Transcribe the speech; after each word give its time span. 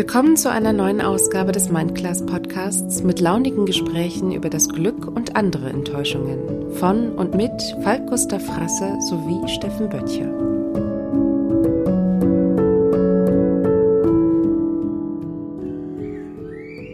Willkommen 0.00 0.38
zu 0.38 0.50
einer 0.50 0.72
neuen 0.72 1.02
Ausgabe 1.02 1.52
des 1.52 1.68
Mindclass 1.68 2.24
Podcasts 2.24 3.02
mit 3.02 3.20
launigen 3.20 3.66
Gesprächen 3.66 4.32
über 4.32 4.48
das 4.48 4.70
Glück 4.70 5.06
und 5.06 5.36
andere 5.36 5.68
Enttäuschungen 5.68 6.72
von 6.72 7.12
und 7.12 7.34
mit 7.34 7.52
Falk 7.82 8.06
Gustav 8.06 8.42
Frasse 8.42 8.96
sowie 9.10 9.46
Steffen 9.46 9.90
Böttcher. 9.90 10.24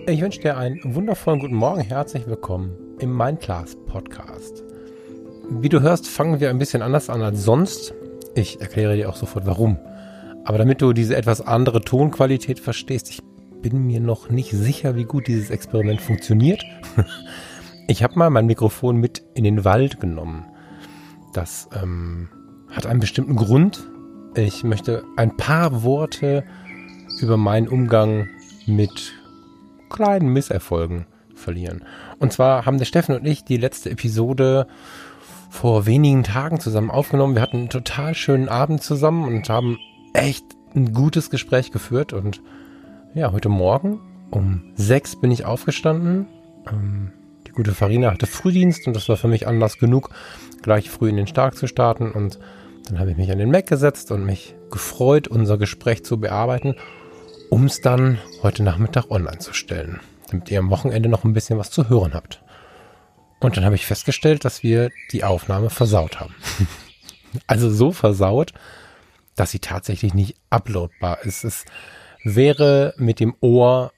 Ich 0.09 0.21
wünsche 0.21 0.41
dir 0.41 0.57
einen 0.57 0.81
wundervollen 0.83 1.39
guten 1.39 1.55
Morgen, 1.55 1.83
herzlich 1.83 2.27
willkommen 2.27 2.77
im 2.99 3.17
Mindclass 3.17 3.77
Podcast. 3.87 4.65
Wie 5.49 5.69
du 5.69 5.81
hörst, 5.81 6.09
fangen 6.09 6.41
wir 6.41 6.51
ein 6.51 6.59
bisschen 6.59 6.83
anders 6.83 7.09
an 7.09 7.23
als 7.23 7.45
sonst. 7.45 7.95
Ich 8.35 8.61
erkläre 8.61 8.97
dir 8.97 9.09
auch 9.09 9.17
sofort 9.17 9.47
warum. 9.47 9.79
Aber 10.47 10.59
damit 10.59 10.81
du 10.81 10.93
diese 10.93 11.17
etwas 11.17 11.41
andere 11.41 11.81
Tonqualität 11.81 12.61
verstehst, 12.61 13.11
ich 13.11 13.21
bin 13.63 13.85
mir 13.85 14.01
noch 14.01 14.31
nicht 14.31 14.53
sicher, 14.53 14.95
wie 14.95 15.05
gut 15.05 15.27
dieses 15.27 15.51
Experiment 15.51 16.01
funktioniert. 16.01 16.65
Ich 17.89 18.03
habe 18.03 18.19
mal 18.19 18.31
mein 18.31 18.47
Mikrofon 18.47 18.97
mit 18.97 19.23
in 19.35 19.45
den 19.45 19.65
Wald 19.65 20.01
genommen. 20.01 20.45
Das 21.33 21.69
ähm, 21.73 22.29
hat 22.69 22.85
einen 22.85 22.99
bestimmten 22.99 23.37
Grund. 23.37 23.89
Ich 24.35 24.65
möchte 24.65 25.05
ein 25.17 25.37
paar 25.37 25.85
Worte 25.85 26.43
über 27.21 27.37
meinen 27.37 27.69
Umgang 27.69 28.29
mit 28.67 29.13
kleinen 29.89 30.33
Misserfolgen 30.33 31.07
verlieren. 31.37 31.85
Und 32.19 32.33
zwar 32.33 32.67
haben 32.67 32.79
der 32.79 32.87
Steffen 32.87 33.15
und 33.15 33.25
ich 33.25 33.45
die 33.45 33.57
letzte 33.57 33.91
Episode 33.91 34.67
vor 35.49 35.87
wenigen 35.87 36.25
Tagen 36.25 36.59
zusammen 36.59 36.91
aufgenommen. 36.91 37.37
Wir 37.37 37.43
hatten 37.43 37.59
einen 37.59 37.69
total 37.69 38.17
schönen 38.17 38.49
Abend 38.49 38.83
zusammen 38.83 39.29
und 39.29 39.49
haben 39.49 39.79
echt 40.17 40.45
ein 40.75 40.93
gutes 40.93 41.31
Gespräch 41.31 41.71
geführt. 41.71 42.13
Und 42.13 42.43
ja, 43.15 43.33
heute 43.33 43.49
Morgen 43.49 44.01
um 44.31 44.73
sechs 44.75 45.17
bin 45.17 45.31
ich 45.31 45.45
aufgestanden. 45.45 46.27
Ähm, 46.69 47.13
die 47.47 47.53
gute 47.53 47.73
Farina 47.73 48.11
hatte 48.11 48.27
Frühdienst 48.27 48.87
und 48.87 48.97
das 48.97 49.09
war 49.09 49.17
für 49.17 49.29
mich 49.29 49.47
Anlass 49.47 49.79
genug, 49.79 50.11
gleich 50.63 50.91
früh 50.91 51.09
in 51.09 51.17
den 51.17 51.27
Stark 51.27 51.57
zu 51.57 51.67
starten. 51.67 52.11
Und 52.11 52.39
dann 52.87 52.99
habe 52.99 53.11
ich 53.11 53.17
mich 53.17 53.31
an 53.31 53.39
den 53.39 53.51
Mac 53.51 53.67
gesetzt 53.67 54.11
und 54.11 54.25
mich 54.25 54.55
gefreut, 54.71 55.29
unser 55.29 55.59
Gespräch 55.59 56.05
zu 56.05 56.19
bearbeiten, 56.19 56.75
um 57.51 57.67
es 57.67 57.81
dann 57.81 58.19
heute 58.43 58.63
Nachmittag 58.63 59.11
online 59.11 59.39
zu 59.39 59.53
stellen, 59.53 60.01
damit 60.31 60.51
ihr 60.51 60.59
am 60.59 60.71
Wochenende 60.71 61.09
noch 61.09 61.25
ein 61.25 61.33
bisschen 61.33 61.59
was 61.59 61.71
zu 61.71 61.89
hören 61.89 62.15
habt. 62.15 62.43
Und 63.41 63.57
dann 63.57 63.65
habe 63.65 63.75
ich 63.75 63.87
festgestellt, 63.87 64.45
dass 64.45 64.63
wir 64.63 64.91
die 65.13 65.23
Aufnahme 65.23 65.71
versaut 65.71 66.21
haben. 66.21 66.35
also 67.47 67.71
so 67.71 67.93
versaut, 67.93 68.53
dass 69.37 69.51
sie 69.51 69.61
tatsächlich 69.61 70.15
nicht 70.15 70.37
uploadbar 70.51 71.23
ist. 71.23 71.45
Es 71.45 71.65
wäre 72.25 72.95
mit 72.97 73.21
dem 73.21 73.35
Ohr 73.41 73.93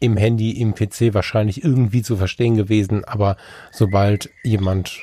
im 0.00 0.16
Handy, 0.16 0.52
im 0.52 0.74
PC 0.74 1.12
wahrscheinlich 1.12 1.62
irgendwie 1.62 2.02
zu 2.02 2.16
verstehen 2.16 2.56
gewesen, 2.56 3.04
aber 3.04 3.36
sobald 3.72 4.30
jemand 4.44 5.00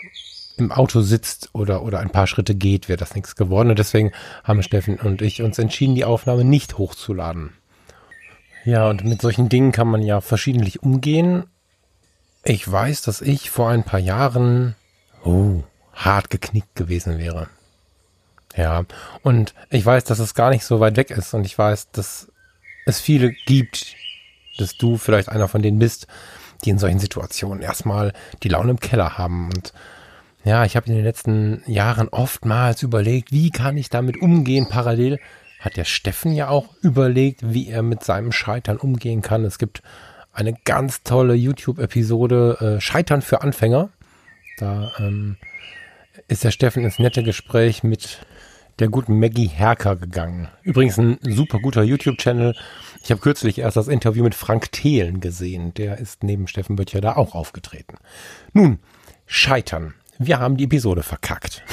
im 0.57 0.71
Auto 0.71 1.01
sitzt 1.01 1.49
oder, 1.53 1.83
oder 1.83 1.99
ein 1.99 2.11
paar 2.11 2.27
Schritte 2.27 2.55
geht, 2.55 2.87
wäre 2.87 2.97
das 2.97 3.13
nichts 3.13 3.35
geworden. 3.35 3.69
Und 3.69 3.79
deswegen 3.79 4.11
haben 4.43 4.63
Steffen 4.63 4.97
und 4.97 5.21
ich 5.21 5.41
uns 5.41 5.59
entschieden, 5.59 5.95
die 5.95 6.05
Aufnahme 6.05 6.45
nicht 6.45 6.77
hochzuladen. 6.77 7.51
Ja, 8.63 8.89
und 8.89 9.03
mit 9.03 9.21
solchen 9.21 9.49
Dingen 9.49 9.71
kann 9.71 9.87
man 9.87 10.01
ja 10.01 10.21
verschiedentlich 10.21 10.81
umgehen. 10.81 11.45
Ich 12.43 12.69
weiß, 12.69 13.01
dass 13.01 13.21
ich 13.21 13.49
vor 13.49 13.69
ein 13.69 13.83
paar 13.83 13.99
Jahren 13.99 14.75
oh, 15.23 15.63
hart 15.93 16.29
geknickt 16.29 16.75
gewesen 16.75 17.19
wäre. 17.19 17.47
Ja, 18.55 18.85
und 19.21 19.53
ich 19.69 19.85
weiß, 19.85 20.05
dass 20.05 20.19
es 20.19 20.33
gar 20.33 20.49
nicht 20.49 20.63
so 20.63 20.79
weit 20.79 20.95
weg 20.95 21.11
ist 21.11 21.33
und 21.33 21.45
ich 21.45 21.57
weiß, 21.57 21.91
dass 21.91 22.31
es 22.85 22.99
viele 22.99 23.31
gibt, 23.45 23.95
dass 24.57 24.77
du 24.77 24.97
vielleicht 24.97 25.29
einer 25.29 25.47
von 25.47 25.61
denen 25.61 25.79
bist, 25.79 26.07
die 26.63 26.69
in 26.69 26.79
solchen 26.79 26.99
Situationen 26.99 27.61
erstmal 27.61 28.13
die 28.43 28.49
Laune 28.49 28.71
im 28.71 28.79
Keller 28.79 29.17
haben. 29.17 29.49
Und 29.53 29.73
ja, 30.45 30.63
ich 30.63 30.75
habe 30.75 30.87
in 30.87 30.95
den 30.95 31.03
letzten 31.03 31.63
Jahren 31.65 32.07
oftmals 32.09 32.81
überlegt, 32.81 33.31
wie 33.31 33.49
kann 33.49 33.77
ich 33.77 33.89
damit 33.89 34.21
umgehen. 34.21 34.69
Parallel 34.69 35.19
hat 35.59 35.75
der 35.75 35.85
Steffen 35.85 36.31
ja 36.31 36.47
auch 36.47 36.67
überlegt, 36.81 37.41
wie 37.43 37.67
er 37.67 37.81
mit 37.81 38.03
seinem 38.03 38.31
Scheitern 38.31 38.77
umgehen 38.77 39.21
kann. 39.21 39.43
Es 39.43 39.57
gibt 39.57 39.81
eine 40.31 40.53
ganz 40.53 41.03
tolle 41.03 41.33
YouTube-Episode 41.33 42.77
äh, 42.77 42.81
Scheitern 42.81 43.21
für 43.21 43.41
Anfänger. 43.41 43.89
Da 44.59 44.91
ähm, 44.99 45.37
ist 46.27 46.43
der 46.43 46.51
Steffen 46.51 46.83
ins 46.83 46.99
nette 46.99 47.23
Gespräch 47.23 47.83
mit 47.83 48.19
der 48.79 48.89
guten 48.89 49.19
Maggie 49.19 49.47
Herker 49.47 49.95
gegangen. 49.95 50.49
Übrigens 50.63 50.97
ein 50.97 51.17
super 51.21 51.59
guter 51.59 51.83
YouTube-Channel. 51.83 52.55
Ich 53.03 53.11
habe 53.11 53.21
kürzlich 53.21 53.59
erst 53.59 53.77
das 53.77 53.87
Interview 53.87 54.23
mit 54.23 54.35
Frank 54.35 54.71
Thelen 54.71 55.21
gesehen. 55.21 55.73
Der 55.75 55.97
ist 55.97 56.23
neben 56.23 56.47
Steffen 56.47 56.75
Böttcher 56.75 57.01
da 57.01 57.15
auch 57.15 57.35
aufgetreten. 57.35 57.97
Nun, 58.53 58.79
scheitern. 59.25 59.93
Wir 60.17 60.39
haben 60.39 60.57
die 60.57 60.65
Episode 60.65 61.03
verkackt. 61.03 61.63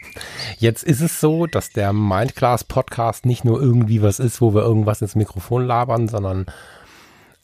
Jetzt 0.58 0.82
ist 0.82 1.00
es 1.00 1.20
so, 1.20 1.46
dass 1.46 1.70
der 1.70 1.92
Mindclass 1.92 2.64
Podcast 2.64 3.24
nicht 3.24 3.44
nur 3.44 3.60
irgendwie 3.60 4.02
was 4.02 4.18
ist, 4.18 4.40
wo 4.40 4.54
wir 4.54 4.62
irgendwas 4.62 5.00
ins 5.00 5.14
Mikrofon 5.14 5.64
labern, 5.64 6.08
sondern 6.08 6.46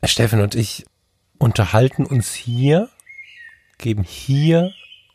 Steffen 0.05 0.41
und 0.41 0.55
ich 0.55 0.85
unterhalten 1.39 2.05
uns 2.05 2.35
hier, 2.35 2.89
geben 3.79 4.03
hier 4.03 4.73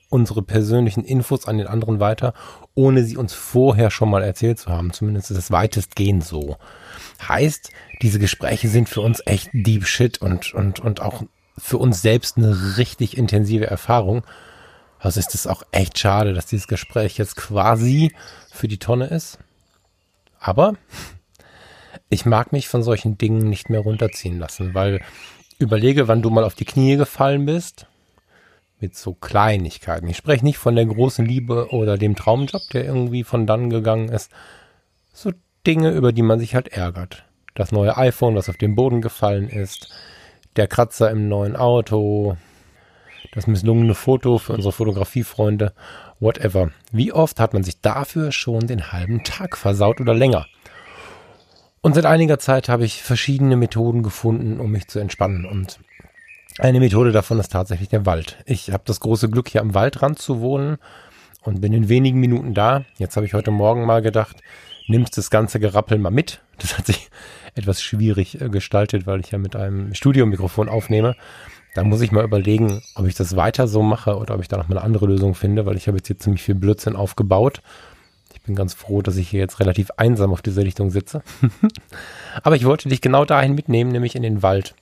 unsere 0.10 0.42
persönlichen 0.42 1.06
Infos 1.06 1.48
an 1.48 1.58
den 1.58 1.68
anderen 1.68 2.00
weiter, 2.00 2.34
ohne 2.74 3.04
sie 3.04 3.18
uns 3.18 3.34
vorher 3.34 3.92
schon 3.92 4.10
mal 4.10 4.24
erzählt 4.24 4.60
zu 4.60 4.70
haben. 4.72 4.92
Zumindest 4.92 5.32
ist 5.32 5.38
es 5.38 5.52
weitestgehend 5.52 6.26
so. 6.26 6.58
Heißt, 7.28 7.72
diese 8.02 8.20
Gespräche 8.20 8.68
sind 8.68 8.90
für 8.90 9.02
uns 9.02 9.22
echt 9.26 9.50
deep 9.54 9.86
shit 9.86 10.22
und, 10.22 10.54
und, 10.54 10.80
und 10.80 11.02
auch 11.02 11.24
für 11.58 11.78
uns 11.78 12.02
selbst 12.02 12.38
eine 12.38 12.78
richtig 12.78 13.18
intensive 13.18 13.68
Erfahrung. 13.68 14.24
Also 14.98 15.20
ist 15.20 15.36
es 15.36 15.48
auch 15.48 15.64
echt 15.72 15.98
schade, 16.00 16.34
dass 16.34 16.48
dieses 16.48 16.68
Gespräch 16.68 17.18
jetzt 17.18 17.36
quasi 17.36 18.14
für 18.52 18.68
die 18.68 18.80
Tonne 18.80 19.08
ist. 19.08 19.40
Aber 20.40 20.74
ich 22.10 22.26
mag 22.26 22.52
mich 22.52 22.68
von 22.68 22.82
solchen 22.82 23.18
Dingen 23.18 23.50
nicht 23.50 23.70
mehr 23.70 23.82
runterziehen 23.82 24.40
lassen, 24.40 24.74
weil 24.74 25.02
überlege, 25.60 26.08
wann 26.08 26.22
du 26.22 26.30
mal 26.30 26.44
auf 26.44 26.56
die 26.56 26.66
Knie 26.66 26.96
gefallen 26.96 27.46
bist 27.46 27.89
mit 28.80 28.96
so 28.96 29.14
Kleinigkeiten. 29.14 30.08
Ich 30.08 30.18
spreche 30.18 30.46
nicht 30.46 30.58
von 30.58 30.76
der 30.76 30.86
großen 30.86 31.26
Liebe 31.26 31.70
oder 31.72 31.98
dem 31.98 32.16
Traumjob, 32.16 32.62
der 32.74 32.86
irgendwie 32.86 33.24
von 33.24 33.46
dann 33.46 33.70
gegangen 33.70 34.10
ist. 34.10 34.32
So 35.14 35.32
Dinge, 35.68 35.92
über 35.92 36.14
die 36.14 36.22
man 36.22 36.40
sich 36.40 36.56
halt 36.56 36.70
ärgert. 36.70 37.26
Das 37.56 37.72
neue 37.72 37.98
iPhone, 37.98 38.36
das 38.36 38.50
auf 38.50 38.58
den 38.58 38.76
Boden 38.76 39.02
gefallen 39.02 39.50
ist, 39.50 39.94
der 40.56 40.68
Kratzer 40.68 41.12
im 41.12 41.28
neuen 41.28 41.56
Auto, 41.56 42.38
das 43.34 43.48
misslungene 43.48 43.96
Foto 43.96 44.38
für 44.38 44.54
unsere 44.54 44.72
Fotografiefreunde, 44.72 45.74
whatever. 46.20 46.72
Wie 46.92 47.12
oft 47.12 47.40
hat 47.40 47.54
man 47.54 47.64
sich 47.64 47.82
dafür 47.82 48.32
schon 48.32 48.68
den 48.68 48.92
halben 48.92 49.24
Tag 49.24 49.58
versaut 49.58 50.00
oder 50.00 50.14
länger? 50.14 50.48
Und 51.82 51.96
seit 51.96 52.06
einiger 52.06 52.40
Zeit 52.40 52.70
habe 52.70 52.86
ich 52.86 53.04
verschiedene 53.04 53.56
Methoden 53.56 54.04
gefunden, 54.04 54.60
um 54.60 54.72
mich 54.72 54.88
zu 54.88 55.00
entspannen. 55.00 55.46
Und 55.46 55.80
eine 56.60 56.80
Methode 56.80 57.12
davon 57.12 57.40
ist 57.40 57.52
tatsächlich 57.52 57.90
der 57.90 58.06
Wald. 58.06 58.38
Ich 58.46 58.72
habe 58.72 58.84
das 58.86 59.00
große 59.00 59.30
Glück, 59.30 59.50
hier 59.50 59.62
am 59.62 59.74
Waldrand 59.74 60.20
zu 60.20 60.42
wohnen 60.42 60.78
und 61.42 61.62
bin 61.62 61.74
in 61.74 61.90
wenigen 61.90 62.20
Minuten 62.20 62.54
da. 62.54 62.84
Jetzt 62.98 63.16
habe 63.16 63.26
ich 63.26 63.34
heute 63.34 63.52
Morgen 63.52 63.86
mal 63.86 64.02
gedacht, 64.02 64.38
nimmst 64.88 65.18
das 65.18 65.30
ganze 65.30 65.60
Gerappel 65.60 65.98
mal 65.98 66.10
mit. 66.10 66.42
Das 66.58 66.78
hat 66.78 66.88
sich 66.88 67.10
etwas 67.56 67.82
schwierig 67.82 68.42
äh, 68.42 68.50
gestaltet, 68.50 69.08
weil 69.08 69.22
ich 69.22 69.32
ja 69.32 69.38
mit 69.38 69.56
einem 69.56 69.94
Studiomikrofon 69.94 70.68
aufnehme. 70.68 71.16
Da 71.76 71.84
muss 71.84 72.02
ich 72.02 72.12
mal 72.12 72.26
überlegen, 72.26 72.82
ob 72.96 73.06
ich 73.06 73.16
das 73.16 73.36
weiter 73.36 73.68
so 73.68 73.82
mache 73.82 74.18
oder 74.18 74.36
ob 74.36 74.42
ich 74.42 74.48
da 74.48 74.58
noch 74.58 74.68
mal 74.68 74.78
eine 74.78 74.86
andere 74.86 75.06
Lösung 75.06 75.36
finde, 75.36 75.66
weil 75.66 75.78
ich 75.78 75.88
habe 75.88 75.98
jetzt 75.98 76.08
hier 76.08 76.20
ziemlich 76.20 76.44
viel 76.44 76.56
Blödsinn 76.56 76.96
aufgebaut. 76.96 77.62
Ich 78.34 78.42
bin 78.42 78.56
ganz 78.56 78.74
froh, 78.74 79.02
dass 79.02 79.18
ich 79.18 79.30
hier 79.30 79.40
jetzt 79.40 79.60
relativ 79.60 79.92
einsam 79.98 80.32
auf 80.32 80.42
dieser 80.42 80.64
Richtung 80.64 80.90
sitze. 80.90 81.22
Aber 82.44 82.56
ich 82.56 82.66
wollte 82.66 82.90
dich 82.90 83.02
genau 83.02 83.24
dahin 83.24 83.56
mitnehmen, 83.56 83.92
nämlich 83.92 84.16
in 84.16 84.24
den 84.24 84.44
Wald. 84.44 84.76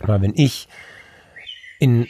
Weil 0.00 0.20
wenn 0.20 0.32
ich 0.34 0.68
in 1.78 2.06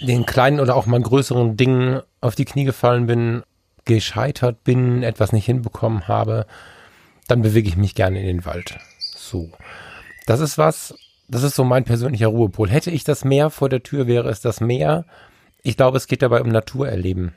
den 0.00 0.26
kleinen 0.26 0.60
oder 0.60 0.76
auch 0.76 0.86
mal 0.86 1.00
größeren 1.00 1.56
Dingen 1.56 2.00
auf 2.20 2.34
die 2.34 2.44
Knie 2.44 2.64
gefallen 2.64 3.06
bin, 3.06 3.42
gescheitert 3.84 4.64
bin, 4.64 5.02
etwas 5.02 5.32
nicht 5.32 5.46
hinbekommen 5.46 6.08
habe, 6.08 6.46
dann 7.28 7.42
bewege 7.42 7.68
ich 7.68 7.76
mich 7.76 7.94
gerne 7.94 8.20
in 8.20 8.26
den 8.26 8.44
Wald. 8.44 8.78
So. 8.98 9.50
Das 10.26 10.40
ist 10.40 10.58
was, 10.58 10.94
das 11.28 11.42
ist 11.42 11.54
so 11.54 11.64
mein 11.64 11.84
persönlicher 11.84 12.28
Ruhepol. 12.28 12.70
Hätte 12.70 12.90
ich 12.90 13.04
das 13.04 13.24
Meer 13.24 13.50
vor 13.50 13.68
der 13.68 13.82
Tür, 13.82 14.06
wäre 14.06 14.28
es 14.28 14.40
das 14.40 14.60
Meer. 14.60 15.04
Ich 15.62 15.76
glaube, 15.76 15.96
es 15.96 16.06
geht 16.06 16.22
dabei 16.22 16.40
um 16.40 16.48
Naturerleben. 16.48 17.34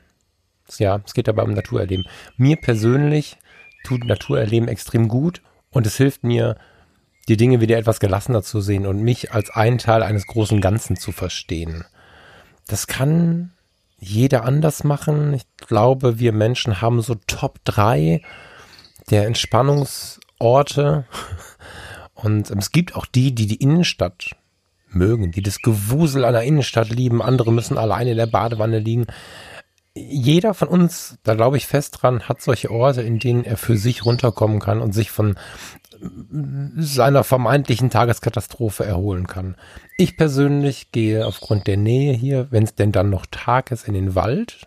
Ja, 0.78 1.00
es 1.04 1.14
geht 1.14 1.28
dabei 1.28 1.42
um 1.42 1.52
Naturerleben. 1.52 2.06
Mir 2.36 2.56
persönlich 2.56 3.36
tut 3.84 4.04
Naturerleben 4.04 4.68
extrem 4.68 5.08
gut 5.08 5.42
und 5.70 5.86
es 5.86 5.96
hilft 5.96 6.24
mir, 6.24 6.56
die 7.28 7.36
Dinge 7.36 7.60
wieder 7.60 7.78
etwas 7.78 8.00
gelassener 8.00 8.42
zu 8.42 8.60
sehen 8.60 8.86
und 8.86 9.02
mich 9.02 9.32
als 9.32 9.50
einen 9.50 9.78
Teil 9.78 10.02
eines 10.02 10.26
großen 10.26 10.60
Ganzen 10.60 10.96
zu 10.96 11.12
verstehen. 11.12 11.84
Das 12.66 12.86
kann 12.86 13.52
jeder 13.98 14.44
anders 14.44 14.84
machen. 14.84 15.32
Ich 15.34 15.44
glaube, 15.56 16.18
wir 16.18 16.32
Menschen 16.32 16.80
haben 16.80 17.00
so 17.00 17.14
Top 17.26 17.58
3 17.64 18.22
der 19.10 19.26
Entspannungsorte. 19.26 21.04
Und 22.14 22.50
es 22.50 22.70
gibt 22.70 22.94
auch 22.94 23.06
die, 23.06 23.34
die 23.34 23.46
die 23.46 23.56
Innenstadt 23.56 24.36
mögen, 24.88 25.32
die 25.32 25.42
das 25.42 25.58
Gewusel 25.60 26.22
der 26.22 26.42
Innenstadt 26.42 26.88
lieben. 26.88 27.20
Andere 27.20 27.52
müssen 27.52 27.76
alleine 27.76 28.12
in 28.12 28.16
der 28.16 28.26
Badewanne 28.26 28.78
liegen. 28.78 29.06
Jeder 29.94 30.54
von 30.54 30.68
uns, 30.68 31.18
da 31.22 31.34
glaube 31.34 31.56
ich 31.56 31.68
fest 31.68 32.02
dran, 32.02 32.28
hat 32.28 32.42
solche 32.42 32.70
Orte, 32.70 33.02
in 33.02 33.20
denen 33.20 33.44
er 33.44 33.56
für 33.56 33.76
sich 33.76 34.04
runterkommen 34.04 34.58
kann 34.58 34.80
und 34.80 34.92
sich 34.92 35.12
von 35.12 35.36
seiner 36.76 37.22
vermeintlichen 37.22 37.90
Tageskatastrophe 37.90 38.84
erholen 38.84 39.26
kann. 39.28 39.56
Ich 39.96 40.16
persönlich 40.16 40.90
gehe 40.90 41.24
aufgrund 41.24 41.68
der 41.68 41.76
Nähe 41.76 42.12
hier, 42.12 42.48
wenn 42.50 42.64
es 42.64 42.74
denn 42.74 42.90
dann 42.90 43.10
noch 43.10 43.26
Tag 43.30 43.70
ist, 43.70 43.86
in 43.86 43.94
den 43.94 44.16
Wald, 44.16 44.66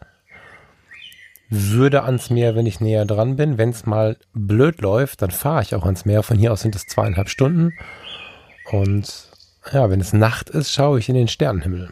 würde 1.50 2.04
ans 2.04 2.30
Meer, 2.30 2.56
wenn 2.56 2.66
ich 2.66 2.80
näher 2.80 3.06
dran 3.06 3.36
bin. 3.36 3.58
Wenn 3.58 3.70
es 3.70 3.86
mal 3.86 4.18
blöd 4.34 4.82
läuft, 4.82 5.22
dann 5.22 5.32
fahre 5.32 5.62
ich 5.62 5.76
auch 5.76 5.86
ans 5.86 6.06
Meer. 6.06 6.24
Von 6.24 6.38
hier 6.38 6.52
aus 6.52 6.62
sind 6.62 6.76
es 6.76 6.88
zweieinhalb 6.88 7.30
Stunden. 7.30 7.74
Und 8.72 9.30
ja, 9.72 9.90
wenn 9.90 10.02
es 10.02 10.14
Nacht 10.14 10.50
ist, 10.50 10.74
schaue 10.74 11.00
ich 11.00 11.10
in 11.10 11.16
den 11.16 11.28
Sternenhimmel. 11.28 11.92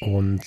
Und 0.00 0.42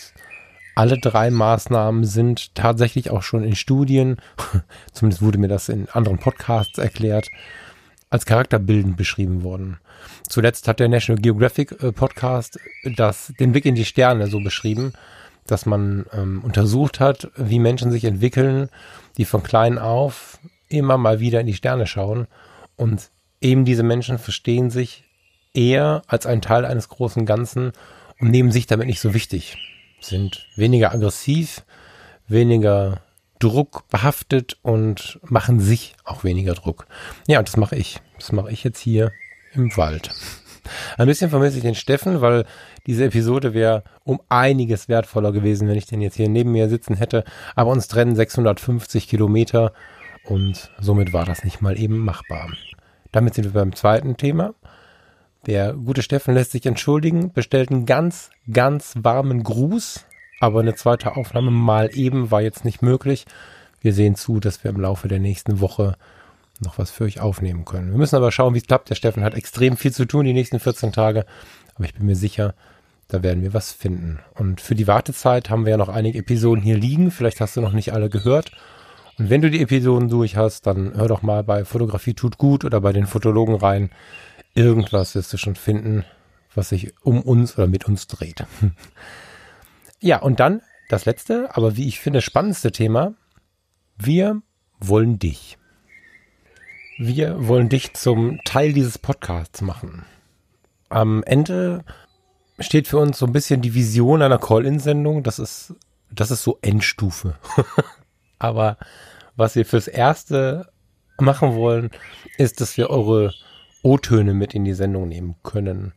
alle 0.79 0.97
drei 0.97 1.29
Maßnahmen 1.29 2.05
sind 2.05 2.55
tatsächlich 2.55 3.09
auch 3.09 3.21
schon 3.21 3.43
in 3.43 3.57
Studien, 3.57 4.15
zumindest 4.93 5.21
wurde 5.21 5.37
mir 5.37 5.49
das 5.49 5.67
in 5.67 5.89
anderen 5.89 6.19
Podcasts 6.19 6.77
erklärt, 6.77 7.29
als 8.09 8.25
charakterbildend 8.25 8.95
beschrieben 8.95 9.43
worden. 9.43 9.79
Zuletzt 10.29 10.69
hat 10.69 10.79
der 10.79 10.87
National 10.87 11.21
Geographic 11.21 11.83
äh, 11.83 11.91
Podcast 11.91 12.61
das, 12.95 13.33
den 13.41 13.51
Blick 13.51 13.65
in 13.65 13.75
die 13.75 13.83
Sterne 13.83 14.27
so 14.27 14.39
beschrieben, 14.39 14.93
dass 15.47 15.65
man 15.65 16.05
ähm, 16.13 16.41
untersucht 16.45 17.01
hat, 17.01 17.29
wie 17.35 17.59
Menschen 17.59 17.91
sich 17.91 18.05
entwickeln, 18.05 18.69
die 19.17 19.25
von 19.25 19.43
klein 19.43 19.79
auf 19.79 20.39
immer 20.69 20.97
mal 20.97 21.19
wieder 21.19 21.41
in 21.41 21.47
die 21.47 21.55
Sterne 21.55 21.87
schauen. 21.87 22.25
Und 22.77 23.09
eben 23.41 23.65
diese 23.65 23.83
Menschen 23.83 24.17
verstehen 24.17 24.69
sich 24.69 25.03
eher 25.53 26.03
als 26.07 26.25
ein 26.25 26.41
Teil 26.41 26.63
eines 26.63 26.87
großen 26.87 27.25
Ganzen 27.25 27.73
und 28.21 28.29
nehmen 28.31 28.53
sich 28.53 28.65
damit 28.65 28.87
nicht 28.87 29.01
so 29.01 29.13
wichtig, 29.13 29.57
sind 30.01 30.47
weniger 30.55 30.91
aggressiv, 30.93 31.63
weniger 32.27 33.01
Druck 33.39 33.87
behaftet 33.89 34.57
und 34.61 35.19
machen 35.23 35.59
sich 35.59 35.95
auch 36.03 36.23
weniger 36.23 36.53
Druck. 36.53 36.87
Ja, 37.27 37.39
und 37.39 37.47
das 37.47 37.57
mache 37.57 37.75
ich. 37.75 38.01
Das 38.17 38.31
mache 38.31 38.51
ich 38.51 38.63
jetzt 38.63 38.79
hier 38.79 39.11
im 39.53 39.75
Wald. 39.77 40.11
Ein 40.97 41.07
bisschen 41.07 41.29
vermisse 41.29 41.57
ich 41.57 41.63
den 41.63 41.75
Steffen, 41.75 42.21
weil 42.21 42.45
diese 42.85 43.05
Episode 43.05 43.53
wäre 43.53 43.83
um 44.03 44.21
einiges 44.29 44.89
wertvoller 44.89 45.31
gewesen, 45.31 45.67
wenn 45.67 45.77
ich 45.77 45.85
den 45.85 46.01
jetzt 46.01 46.15
hier 46.15 46.29
neben 46.29 46.51
mir 46.51 46.69
sitzen 46.69 46.95
hätte. 46.95 47.23
Aber 47.55 47.71
uns 47.71 47.87
trennen 47.87 48.15
650 48.15 49.07
Kilometer 49.07 49.73
und 50.25 50.71
somit 50.79 51.13
war 51.13 51.25
das 51.25 51.43
nicht 51.43 51.61
mal 51.61 51.79
eben 51.79 51.97
machbar. 51.97 52.51
Damit 53.11 53.33
sind 53.33 53.45
wir 53.45 53.51
beim 53.51 53.75
zweiten 53.75 54.17
Thema. 54.17 54.53
Der 55.45 55.73
gute 55.73 56.01
Steffen 56.01 56.33
lässt 56.33 56.51
sich 56.51 56.65
entschuldigen, 56.65 57.31
bestellt 57.31 57.71
einen 57.71 57.85
ganz, 57.85 58.29
ganz 58.51 58.93
warmen 58.97 59.43
Gruß 59.43 60.05
aber 60.39 60.61
eine 60.61 60.75
zweite 60.75 61.15
Aufnahme 61.15 61.51
mal 61.51 61.89
eben 61.93 62.31
war 62.31 62.41
jetzt 62.41 62.65
nicht 62.65 62.81
möglich. 62.81 63.25
Wir 63.81 63.93
sehen 63.93 64.15
zu, 64.15 64.39
dass 64.39 64.63
wir 64.63 64.71
im 64.71 64.79
Laufe 64.79 65.07
der 65.07 65.19
nächsten 65.19 65.59
Woche 65.59 65.95
noch 66.59 66.77
was 66.77 66.91
für 66.91 67.05
euch 67.05 67.19
aufnehmen 67.19 67.65
können. 67.65 67.91
Wir 67.91 67.97
müssen 67.97 68.15
aber 68.15 68.31
schauen, 68.31 68.53
wie 68.53 68.59
es 68.59 68.67
klappt. 68.67 68.89
Der 68.89 68.95
Steffen 68.95 69.23
hat 69.23 69.35
extrem 69.35 69.77
viel 69.77 69.93
zu 69.93 70.05
tun 70.05 70.25
die 70.25 70.33
nächsten 70.33 70.59
14 70.59 70.91
Tage, 70.91 71.25
aber 71.75 71.85
ich 71.85 71.93
bin 71.93 72.05
mir 72.05 72.15
sicher, 72.15 72.53
da 73.07 73.23
werden 73.23 73.43
wir 73.43 73.53
was 73.53 73.71
finden. 73.71 74.19
Und 74.35 74.61
für 74.61 74.75
die 74.75 74.87
Wartezeit 74.87 75.49
haben 75.49 75.65
wir 75.65 75.71
ja 75.71 75.77
noch 75.77 75.89
einige 75.89 76.19
Episoden 76.19 76.61
hier 76.61 76.77
liegen. 76.77 77.11
Vielleicht 77.11 77.41
hast 77.41 77.55
du 77.55 77.61
noch 77.61 77.73
nicht 77.73 77.93
alle 77.93 78.09
gehört. 78.09 78.51
Und 79.17 79.29
wenn 79.29 79.41
du 79.41 79.49
die 79.49 79.61
Episoden 79.61 80.09
durch 80.09 80.35
hast, 80.37 80.67
dann 80.67 80.93
hör 80.95 81.07
doch 81.07 81.21
mal 81.21 81.43
bei 81.43 81.65
Fotografie 81.65 82.13
tut 82.13 82.37
gut 82.37 82.63
oder 82.65 82.81
bei 82.81 82.93
den 82.93 83.07
Fotologen 83.07 83.55
rein. 83.55 83.89
Irgendwas 84.59 85.15
wirst 85.15 85.31
du 85.31 85.37
schon 85.37 85.55
finden, 85.55 86.03
was 86.53 86.67
sich 86.67 86.93
um 87.01 87.21
uns 87.21 87.57
oder 87.57 87.67
mit 87.67 87.87
uns 87.87 88.07
dreht. 88.07 88.45
Ja, 90.01 90.21
und 90.21 90.39
dann 90.39 90.61
das 90.87 91.03
letzte, 91.03 91.53
aber 91.57 91.75
wie 91.75 91.85
ich 91.85 91.99
finde, 91.99 92.21
spannendste 92.21 92.71
Thema. 92.71 93.15
Wir 93.97 94.41
wollen 94.79 95.19
dich. 95.19 95.57
Wir 96.97 97.49
wollen 97.49 97.67
dich 97.67 97.95
zum 97.95 98.39
Teil 98.45 98.71
dieses 98.71 98.97
Podcasts 98.97 99.59
machen. 99.59 100.05
Am 100.87 101.21
Ende 101.23 101.83
steht 102.59 102.87
für 102.87 102.99
uns 102.99 103.19
so 103.19 103.25
ein 103.25 103.33
bisschen 103.33 103.61
die 103.61 103.73
Vision 103.73 104.21
einer 104.21 104.39
Call-In-Sendung. 104.39 105.23
Das 105.23 105.37
ist, 105.37 105.73
das 106.11 106.31
ist 106.31 106.43
so 106.43 106.57
Endstufe. 106.61 107.35
aber 108.39 108.77
was 109.35 109.55
wir 109.55 109.65
fürs 109.65 109.89
Erste 109.89 110.69
machen 111.17 111.55
wollen, 111.55 111.91
ist, 112.37 112.61
dass 112.61 112.77
wir 112.77 112.89
eure 112.89 113.33
O-Töne 113.81 114.33
mit 114.33 114.53
in 114.53 114.65
die 114.65 114.73
Sendung 114.73 115.07
nehmen 115.07 115.35
können. 115.43 115.93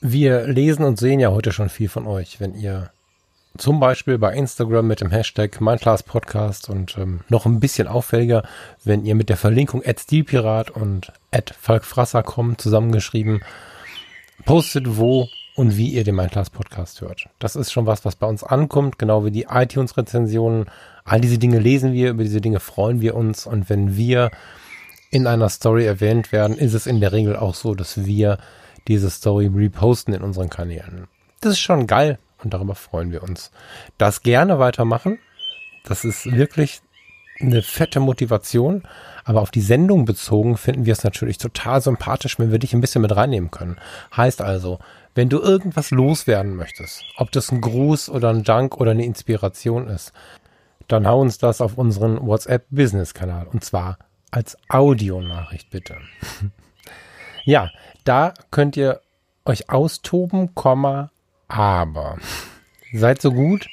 Wir 0.00 0.46
lesen 0.46 0.84
und 0.84 0.98
sehen 0.98 1.20
ja 1.20 1.30
heute 1.30 1.52
schon 1.52 1.68
viel 1.68 1.88
von 1.88 2.06
euch, 2.06 2.40
wenn 2.40 2.54
ihr 2.54 2.90
zum 3.56 3.78
Beispiel 3.78 4.18
bei 4.18 4.34
Instagram 4.34 4.86
mit 4.86 5.00
dem 5.00 5.10
Hashtag 5.10 5.60
MeinClassPodcast 5.60 6.68
und 6.68 6.98
ähm, 6.98 7.20
noch 7.28 7.46
ein 7.46 7.60
bisschen 7.60 7.86
auffälliger, 7.86 8.42
wenn 8.82 9.04
ihr 9.04 9.14
mit 9.14 9.28
der 9.28 9.36
Verlinkung 9.36 9.82
@stilpirat 9.82 10.70
und 10.70 11.12
@falkfrasser 11.60 12.22
kommt 12.24 12.60
zusammengeschrieben, 12.60 13.42
postet 14.44 14.96
wo 14.98 15.28
und 15.54 15.76
wie 15.76 15.90
ihr 15.90 16.02
den 16.02 16.16
MeinClass 16.16 16.50
Podcast 16.50 17.00
hört. 17.00 17.28
Das 17.38 17.54
ist 17.54 17.72
schon 17.72 17.86
was, 17.86 18.04
was 18.04 18.16
bei 18.16 18.26
uns 18.26 18.42
ankommt, 18.42 18.98
genau 18.98 19.24
wie 19.24 19.30
die 19.30 19.46
iTunes 19.48 19.96
Rezensionen. 19.96 20.66
All 21.04 21.20
diese 21.20 21.38
Dinge 21.38 21.60
lesen 21.60 21.92
wir, 21.92 22.10
über 22.10 22.24
diese 22.24 22.40
Dinge 22.40 22.58
freuen 22.58 23.00
wir 23.00 23.14
uns 23.14 23.46
und 23.46 23.70
wenn 23.70 23.96
wir 23.96 24.32
in 25.14 25.28
einer 25.28 25.48
Story 25.48 25.86
erwähnt 25.86 26.32
werden, 26.32 26.58
ist 26.58 26.74
es 26.74 26.88
in 26.88 27.00
der 27.00 27.12
Regel 27.12 27.36
auch 27.36 27.54
so, 27.54 27.74
dass 27.74 28.04
wir 28.04 28.38
diese 28.88 29.10
Story 29.10 29.46
reposten 29.46 30.12
in 30.12 30.22
unseren 30.22 30.50
Kanälen. 30.50 31.06
Das 31.40 31.52
ist 31.52 31.60
schon 31.60 31.86
geil 31.86 32.18
und 32.42 32.52
darüber 32.52 32.74
freuen 32.74 33.12
wir 33.12 33.22
uns. 33.22 33.52
Das 33.96 34.22
gerne 34.22 34.58
weitermachen. 34.58 35.20
Das 35.84 36.04
ist 36.04 36.26
wirklich 36.32 36.80
eine 37.40 37.62
fette 37.62 38.00
Motivation. 38.00 38.82
Aber 39.24 39.40
auf 39.40 39.52
die 39.52 39.60
Sendung 39.60 40.04
bezogen 40.04 40.56
finden 40.56 40.84
wir 40.84 40.92
es 40.92 41.04
natürlich 41.04 41.38
total 41.38 41.80
sympathisch, 41.80 42.38
wenn 42.40 42.50
wir 42.50 42.58
dich 42.58 42.74
ein 42.74 42.80
bisschen 42.80 43.02
mit 43.02 43.14
reinnehmen 43.14 43.52
können. 43.52 43.76
Heißt 44.16 44.42
also, 44.42 44.80
wenn 45.14 45.28
du 45.28 45.38
irgendwas 45.38 45.92
loswerden 45.92 46.56
möchtest, 46.56 47.04
ob 47.16 47.30
das 47.30 47.52
ein 47.52 47.60
Gruß 47.60 48.08
oder 48.10 48.30
ein 48.30 48.42
Dank 48.42 48.76
oder 48.78 48.90
eine 48.90 49.04
Inspiration 49.04 49.86
ist, 49.86 50.12
dann 50.88 51.06
hau 51.06 51.20
uns 51.20 51.38
das 51.38 51.60
auf 51.60 51.78
unseren 51.78 52.26
WhatsApp-Business-Kanal. 52.26 53.46
Und 53.46 53.64
zwar 53.64 53.98
als 54.34 54.58
Audionachricht 54.68 55.70
bitte. 55.70 55.96
Ja, 57.46 57.70
da 58.04 58.32
könnt 58.50 58.74
ihr 58.74 59.02
euch 59.44 59.68
austoben, 59.68 60.48
aber 61.46 62.16
seid 62.94 63.20
so 63.20 63.32
gut, 63.32 63.68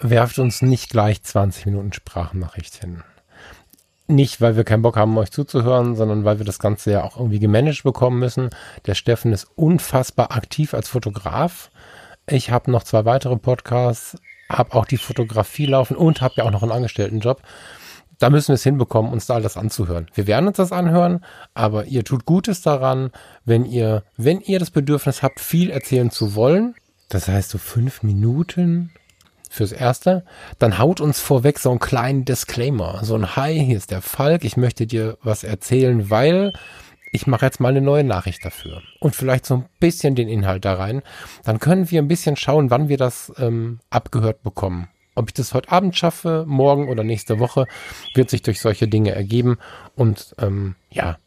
werft 0.00 0.38
uns 0.38 0.60
nicht 0.60 0.90
gleich 0.90 1.22
20 1.22 1.64
Minuten 1.64 1.94
Sprachnachricht 1.94 2.74
hin. 2.74 3.02
Nicht, 4.06 4.42
weil 4.42 4.54
wir 4.54 4.64
keinen 4.64 4.82
Bock 4.82 4.98
haben, 4.98 5.16
euch 5.16 5.30
zuzuhören, 5.30 5.96
sondern 5.96 6.26
weil 6.26 6.36
wir 6.36 6.44
das 6.44 6.58
Ganze 6.58 6.92
ja 6.92 7.04
auch 7.04 7.16
irgendwie 7.16 7.38
gemanagt 7.38 7.84
bekommen 7.84 8.18
müssen. 8.18 8.50
Der 8.84 8.94
Steffen 8.94 9.32
ist 9.32 9.48
unfassbar 9.56 10.32
aktiv 10.32 10.74
als 10.74 10.88
Fotograf. 10.88 11.70
Ich 12.26 12.50
habe 12.50 12.70
noch 12.70 12.82
zwei 12.82 13.06
weitere 13.06 13.36
Podcasts, 13.36 14.18
habe 14.50 14.74
auch 14.74 14.84
die 14.84 14.98
Fotografie 14.98 15.64
laufen 15.64 15.96
und 15.96 16.20
habe 16.20 16.34
ja 16.36 16.44
auch 16.44 16.50
noch 16.50 16.62
einen 16.62 16.72
Angestelltenjob 16.72 17.40
da 18.18 18.30
müssen 18.30 18.48
wir 18.48 18.54
es 18.54 18.64
hinbekommen, 18.64 19.12
uns 19.12 19.26
da 19.26 19.34
alles 19.34 19.56
anzuhören. 19.56 20.06
Wir 20.14 20.26
werden 20.26 20.48
uns 20.48 20.56
das 20.56 20.72
anhören, 20.72 21.24
aber 21.54 21.84
ihr 21.86 22.04
tut 22.04 22.24
Gutes 22.24 22.62
daran, 22.62 23.10
wenn 23.44 23.64
ihr, 23.64 24.02
wenn 24.16 24.40
ihr 24.40 24.58
das 24.58 24.70
Bedürfnis 24.70 25.22
habt, 25.22 25.40
viel 25.40 25.70
erzählen 25.70 26.10
zu 26.10 26.34
wollen. 26.34 26.74
Das 27.08 27.28
heißt 27.28 27.50
so 27.50 27.58
fünf 27.58 28.02
Minuten 28.02 28.90
fürs 29.48 29.72
Erste, 29.72 30.24
dann 30.58 30.78
haut 30.78 31.00
uns 31.00 31.20
vorweg 31.20 31.58
so 31.58 31.70
einen 31.70 31.78
kleinen 31.78 32.24
Disclaimer, 32.24 33.00
so 33.02 33.14
ein 33.14 33.36
Hi, 33.36 33.58
hier 33.58 33.78
ist 33.78 33.90
der 33.90 34.02
Falk, 34.02 34.44
ich 34.44 34.56
möchte 34.56 34.86
dir 34.86 35.16
was 35.22 35.42
erzählen, 35.42 36.10
weil 36.10 36.52
ich 37.12 37.26
mache 37.26 37.46
jetzt 37.46 37.60
mal 37.60 37.70
eine 37.70 37.80
neue 37.80 38.04
Nachricht 38.04 38.44
dafür 38.44 38.82
und 39.00 39.16
vielleicht 39.16 39.46
so 39.46 39.54
ein 39.54 39.64
bisschen 39.80 40.14
den 40.14 40.28
Inhalt 40.28 40.66
da 40.66 40.74
rein. 40.74 41.02
Dann 41.44 41.58
können 41.58 41.90
wir 41.90 42.02
ein 42.02 42.08
bisschen 42.08 42.36
schauen, 42.36 42.70
wann 42.70 42.88
wir 42.88 42.98
das 42.98 43.32
ähm, 43.38 43.80
abgehört 43.88 44.42
bekommen. 44.42 44.88
Ob 45.18 45.28
ich 45.28 45.34
das 45.34 45.52
heute 45.52 45.70
Abend 45.72 45.96
schaffe, 45.96 46.44
morgen 46.46 46.88
oder 46.88 47.04
nächste 47.04 47.38
Woche, 47.38 47.66
wird 48.14 48.30
sich 48.30 48.42
durch 48.42 48.60
solche 48.60 48.88
Dinge 48.88 49.14
ergeben. 49.14 49.58
Und 49.96 50.34
ähm, 50.38 50.76
ja, 50.90 51.18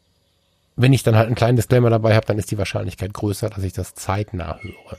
wenn 0.76 0.92
ich 0.92 1.02
dann 1.02 1.16
halt 1.16 1.26
einen 1.26 1.34
kleinen 1.34 1.56
Disclaimer 1.56 1.90
dabei 1.90 2.14
habe, 2.14 2.26
dann 2.26 2.38
ist 2.38 2.50
die 2.50 2.58
Wahrscheinlichkeit 2.58 3.12
größer, 3.12 3.50
dass 3.50 3.62
ich 3.62 3.74
das 3.74 3.94
zeitnah 3.94 4.58
höre. 4.60 4.98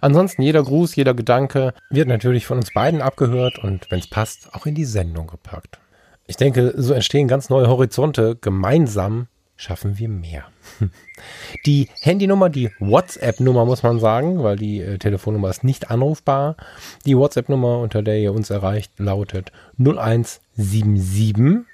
Ansonsten 0.00 0.42
jeder 0.42 0.62
Gruß, 0.62 0.94
jeder 0.94 1.14
Gedanke 1.14 1.72
wird 1.90 2.08
natürlich 2.08 2.46
von 2.46 2.58
uns 2.58 2.72
beiden 2.72 3.00
abgehört 3.00 3.58
und 3.58 3.90
wenn 3.90 4.00
es 4.00 4.08
passt, 4.10 4.54
auch 4.54 4.66
in 4.66 4.74
die 4.74 4.84
Sendung 4.84 5.26
gepackt. 5.26 5.78
Ich 6.26 6.36
denke, 6.36 6.74
so 6.76 6.94
entstehen 6.94 7.28
ganz 7.28 7.48
neue 7.48 7.68
Horizonte 7.68 8.36
gemeinsam 8.36 9.28
schaffen 9.56 9.98
wir 9.98 10.08
mehr. 10.08 10.44
Die 11.66 11.88
Handynummer, 12.00 12.48
die 12.50 12.70
WhatsApp-Nummer 12.80 13.64
muss 13.64 13.82
man 13.82 13.98
sagen, 14.00 14.42
weil 14.42 14.56
die 14.56 14.80
äh, 14.80 14.98
Telefonnummer 14.98 15.48
ist 15.50 15.64
nicht 15.64 15.90
anrufbar. 15.90 16.56
Die 17.06 17.16
WhatsApp-Nummer, 17.16 17.78
unter 17.78 18.02
der 18.02 18.18
ihr 18.18 18.32
uns 18.32 18.50
erreicht, 18.50 18.92
lautet 18.98 19.52
0177 19.78 21.64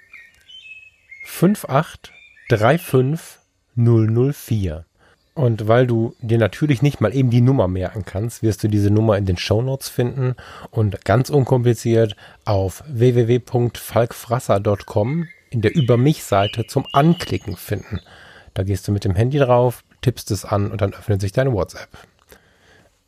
5835 1.24 3.40
004. 3.76 4.84
Und 5.34 5.68
weil 5.68 5.86
du 5.86 6.16
dir 6.20 6.38
natürlich 6.38 6.82
nicht 6.82 7.00
mal 7.00 7.14
eben 7.14 7.30
die 7.30 7.40
Nummer 7.40 7.68
merken 7.68 8.04
kannst, 8.04 8.42
wirst 8.42 8.64
du 8.64 8.68
diese 8.68 8.90
Nummer 8.90 9.16
in 9.16 9.26
den 9.26 9.38
Show 9.38 9.62
Notes 9.62 9.88
finden 9.88 10.34
und 10.70 11.04
ganz 11.04 11.30
unkompliziert 11.30 12.16
auf 12.44 12.82
www.falkfrasser.com 12.88 15.28
in 15.50 15.60
der 15.60 15.74
Über 15.74 15.96
mich 15.96 16.24
Seite 16.24 16.66
zum 16.66 16.86
Anklicken 16.92 17.56
finden. 17.56 18.00
Da 18.54 18.62
gehst 18.62 18.88
du 18.88 18.92
mit 18.92 19.04
dem 19.04 19.14
Handy 19.14 19.38
drauf, 19.38 19.84
tippst 20.00 20.30
es 20.30 20.44
an 20.44 20.70
und 20.70 20.80
dann 20.80 20.94
öffnet 20.94 21.20
sich 21.20 21.32
deine 21.32 21.52
WhatsApp. 21.52 21.88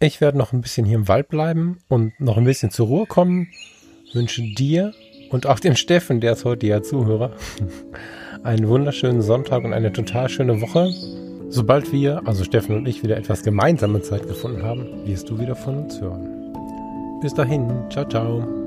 Ich 0.00 0.20
werde 0.20 0.36
noch 0.36 0.52
ein 0.52 0.60
bisschen 0.60 0.84
hier 0.84 0.96
im 0.96 1.08
Wald 1.08 1.28
bleiben 1.28 1.78
und 1.88 2.18
noch 2.20 2.36
ein 2.36 2.44
bisschen 2.44 2.70
zur 2.70 2.88
Ruhe 2.88 3.06
kommen. 3.06 3.48
Wünsche 4.12 4.42
dir 4.42 4.92
und 5.30 5.46
auch 5.46 5.60
dem 5.60 5.76
Steffen, 5.76 6.20
der 6.20 6.32
ist 6.32 6.44
heute 6.44 6.66
ja 6.66 6.82
Zuhörer, 6.82 7.32
einen 8.42 8.68
wunderschönen 8.68 9.22
Sonntag 9.22 9.64
und 9.64 9.72
eine 9.72 9.92
total 9.92 10.28
schöne 10.28 10.60
Woche. 10.60 10.90
Sobald 11.48 11.92
wir, 11.92 12.22
also 12.26 12.44
Steffen 12.44 12.76
und 12.76 12.88
ich, 12.88 13.02
wieder 13.02 13.16
etwas 13.16 13.42
gemeinsame 13.42 14.02
Zeit 14.02 14.26
gefunden 14.26 14.62
haben, 14.62 15.06
wirst 15.06 15.30
du 15.30 15.38
wieder 15.38 15.54
von 15.54 15.84
uns 15.84 16.00
hören. 16.00 17.20
Bis 17.20 17.34
dahin, 17.34 17.70
ciao, 17.90 18.08
ciao. 18.08 18.61